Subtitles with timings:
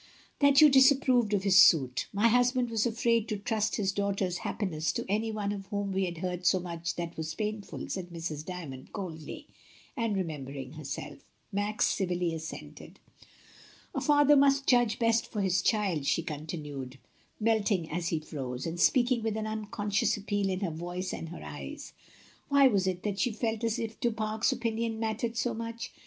[0.39, 4.91] that you disapproved of his suit." "My husband was afraid to trust his daughter's happiness
[4.93, 8.43] to any one of whom we had heard so much that was painful," said Mrs.
[8.43, 9.45] D)rmond coldly,
[9.95, 11.19] and remembering herself.
[11.51, 12.99] Max civilly assented.
[13.93, 16.97] "A father must judge best for his child," she continued,
[17.39, 21.43] melting as he froze, and speaking with an unconscious appeal in her voice and her
[21.43, 21.93] eyes.
[22.49, 25.91] Why was it that she felt as if Du Fare's opinion mattered so much?